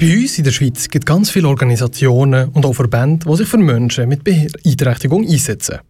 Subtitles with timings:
[0.00, 3.46] Bei uns in der Schweiz gibt es ganz viele Organisationen und auch Verbände, die sich
[3.46, 5.80] für Menschen mit Beeinträchtigung einsetzen.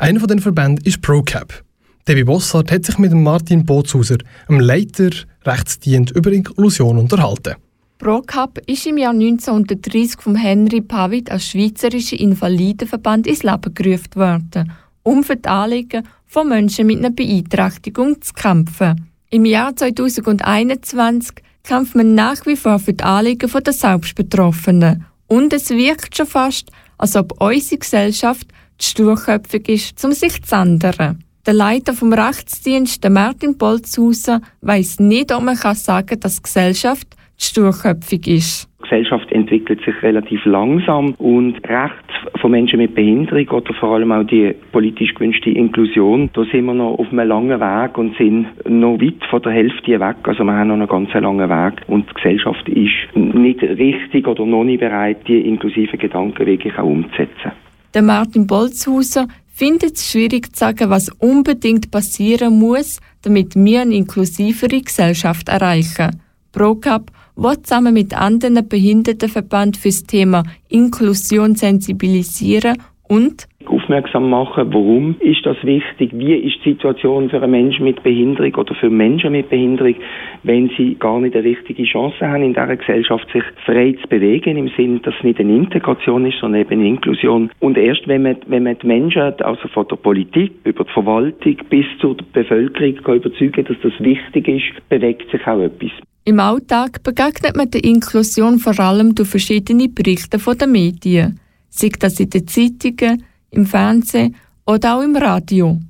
[0.00, 1.62] Einer von diesen Verbänden ist ProCap.
[2.08, 5.10] Debbie Bossart hat sich mit Martin Bootshauser, einem Leiter
[5.44, 7.54] Rechtsdient, über Inklusion unterhalten.
[7.98, 14.72] ProCap ist im Jahr 1930 von Henry Pavid als Schweizerischer Invalidenverband ins Leben gerufen worden,
[15.04, 19.06] um für die Anliegen von Menschen mit einer Beeinträchtigung zu kämpfen.
[19.30, 25.06] Im Jahr 2021 kämpft man nach wie vor für die Anliegen der Selbstbetroffenen.
[25.26, 28.46] Und es wirkt schon fast, als ob unsere Gesellschaft
[28.78, 31.24] zu sturköpfig ist, um sich zu ändern.
[31.46, 37.08] Der Leiter vom Rechtsdienst, Martin Bolzhauser, weiß nicht, ob man sagen kann, dass die Gesellschaft
[37.36, 38.68] zu sturköpfig ist.
[38.92, 44.12] Die Gesellschaft entwickelt sich relativ langsam und Rechte von Menschen mit Behinderung oder vor allem
[44.12, 48.48] auch die politisch gewünschte Inklusion, da sind wir noch auf einem langen Weg und sind
[48.68, 50.16] noch weit von der Hälfte weg.
[50.24, 54.44] Also wir haben noch einen ganz langen Weg und die Gesellschaft ist nicht richtig oder
[54.44, 57.52] noch nicht bereit, die inklusiven Gedanken wirklich auch umzusetzen.
[57.94, 63.94] Der Martin Bolzhauser findet es schwierig zu sagen, was unbedingt passieren muss, damit wir eine
[63.94, 66.20] inklusivere Gesellschaft erreichen.
[66.52, 72.76] ProCap will zusammen mit anderen Behindertenverbänden für das Thema Inklusion sensibilisieren
[73.08, 78.02] und aufmerksam machen, warum ist das wichtig, wie ist die Situation für einen Menschen mit
[78.02, 79.94] Behinderung oder für Menschen mit Behinderung,
[80.42, 84.56] wenn sie gar nicht eine richtige Chance haben, in dieser Gesellschaft sich frei zu bewegen,
[84.56, 87.50] im Sinne, dass es nicht eine Integration ist, sondern eben eine Inklusion.
[87.60, 91.56] Und erst wenn man, wenn man die Menschen, also von der Politik über die Verwaltung
[91.68, 95.90] bis zur Bevölkerung kann überzeugen dass das wichtig ist, bewegt sich auch etwas.
[96.24, 101.90] Im Alltag begegnet man der Inklusion vor allem durch verschiedene Berichte von den Medien, sei
[101.98, 105.80] das in den Zeitungen, im Fernsehen oder auch im Radio.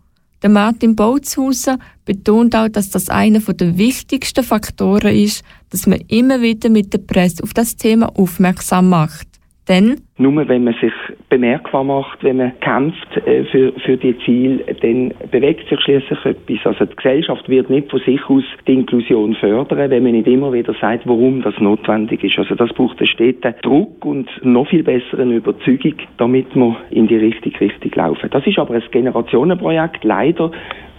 [0.42, 6.40] Der Martin Bootzhauser betont auch, dass das einer der wichtigsten Faktoren ist, dass man immer
[6.40, 9.28] wieder mit der Presse auf das Thema aufmerksam macht.
[9.68, 10.92] Denn nur wenn man sich
[11.28, 16.66] bemerkbar macht, wenn man kämpft äh, für, für die Ziele, dann bewegt sich schließlich etwas.
[16.66, 20.52] Also die Gesellschaft wird nicht von sich aus die Inklusion fördern, wenn man nicht immer
[20.52, 22.38] wieder sagt, warum das notwendig ist.
[22.38, 27.16] Also das braucht einen steten Druck und noch viel besseren Überzeugung, damit wir in die
[27.16, 28.30] richtige Richtung laufen.
[28.30, 30.50] Das ist aber ein Generationenprojekt, leider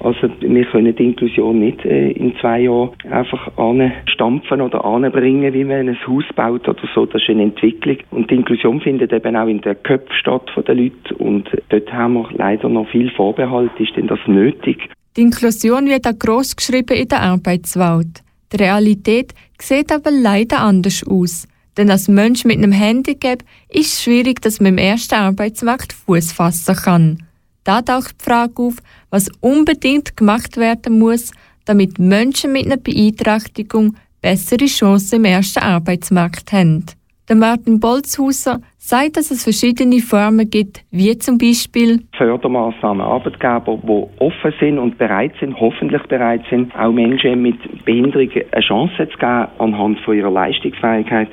[0.04, 5.64] also wir können die Inklusion nicht äh, in zwei Jahren einfach anstampfen oder anbringen, wie
[5.64, 7.06] man ein Haus baut oder so.
[7.06, 7.98] Das ist eine Entwicklung.
[8.12, 11.16] Und die Inklusion findet eben auch in den Köpfen statt von den Leuten.
[11.16, 13.72] Und dort haben wir leider noch viel Vorbehalt.
[13.80, 14.90] Ist denn das nötig?
[15.16, 18.24] Die Inklusion wird auch gross geschrieben in der Arbeitswelt.
[18.52, 21.48] Die Realität sieht aber leider anders aus.
[21.78, 26.34] Denn als Mensch mit einem Handicap ist es schwierig, dass man im ersten Arbeitsmarkt Fuß
[26.34, 27.24] fassen kann.
[27.64, 28.76] Da taucht die Frage auf,
[29.10, 31.32] was unbedingt gemacht werden muss,
[31.66, 36.86] damit Menschen mit einer Beeinträchtigung bessere Chancen im ersten Arbeitsmarkt haben.
[37.30, 44.22] Der Martin Bolzhauser sagt, dass es verschiedene Formen gibt, wie zum Beispiel Fördermaßnahmen, Arbeitgeber, die
[44.22, 49.18] offen sind und bereit sind, hoffentlich bereit sind, auch Menschen mit Behinderung eine Chance zu
[49.18, 51.30] geben anhand von ihrer Leistungsfähigkeit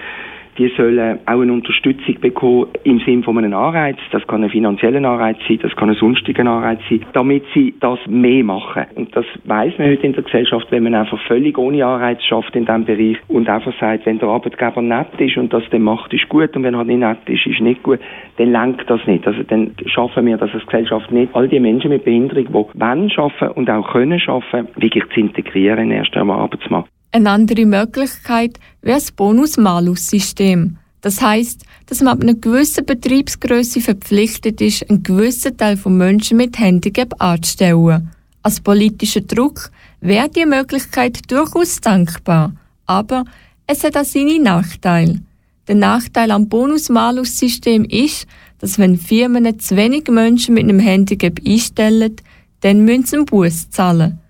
[0.60, 3.96] die sollen auch eine Unterstützung bekommen im Sinne von einem Anreiz.
[4.12, 7.98] Das kann ein finanzieller Anreiz sein, das kann ein sonstiger Anreiz sein, damit sie das
[8.06, 8.84] mehr machen.
[8.94, 12.54] Und das weiß man heute in der Gesellschaft, wenn man einfach völlig ohne Anreiz schafft
[12.54, 16.12] in diesem Bereich und einfach sagt, wenn der Arbeitgeber nett ist und das dann macht,
[16.12, 18.00] ist gut und wenn er nicht nett ist, ist nicht gut,
[18.36, 19.26] dann lenkt das nicht.
[19.26, 23.08] Also dann schaffen wir das als Gesellschaft nicht, all die Menschen mit Behinderung, die wollen
[23.08, 26.90] schaffen und auch können schaffen, wirklich zu integrieren erst am Arbeitsmarkt.
[27.12, 30.76] Eine andere Möglichkeit wäre das Bonus-Malus-System.
[31.00, 36.36] Das heißt, dass man ab einer gewissen Betriebsgröße verpflichtet ist, einen gewissen Teil von Menschen
[36.36, 38.10] mit Handicap anzustellen.
[38.42, 42.54] Als politischer Druck wäre die Möglichkeit durchaus dankbar,
[42.86, 43.24] aber
[43.66, 45.20] es hat auch seine Nachteile.
[45.66, 48.26] Der Nachteil am Bonus-Malus-System ist,
[48.58, 52.16] dass wenn Firmen zu wenig Menschen mit einem Handicap einstellen,
[52.60, 54.20] dann müssen sie einen Bus zahlen.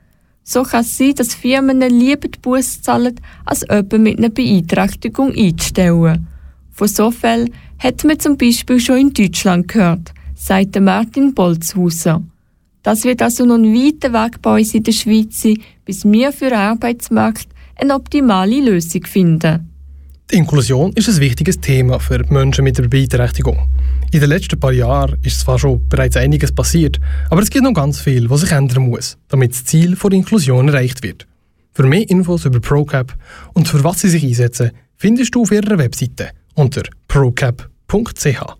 [0.43, 5.33] So kann es sein, dass Firmen lieber die Busse zahlen, als jemanden mit einer Beeinträchtigung
[5.33, 6.27] einzustellen.
[6.73, 12.23] Von so Fällen hat man zum Beispiel schon in Deutschland gehört, sagt Martin Bolzhauser.
[12.83, 16.33] Das wird also noch ein weiter Weg bei uns in der Schweiz sein, bis wir
[16.33, 19.70] für den Arbeitsmarkt eine optimale Lösung finden.
[20.31, 23.69] Die Inklusion ist ein wichtiges Thema für Menschen mit einer Beeinträchtigung.
[24.13, 27.01] In den letzten paar Jahren ist zwar schon bereits einiges passiert,
[27.31, 30.69] aber es gibt noch ganz viel, was sich ändern muss, damit das Ziel der Inklusion
[30.69, 31.27] erreicht wird.
[31.73, 33.17] Für mehr Infos über ProCap
[33.55, 38.60] und für was sie sich einsetzen, findest du auf ihrer Webseite unter procap.ch.